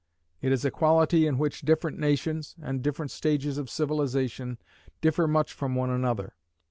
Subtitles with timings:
[0.41, 4.57] It is a quality in which different nations, and different stages of civilization,
[4.99, 6.33] differ much from one another.